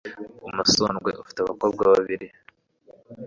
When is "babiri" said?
1.93-2.27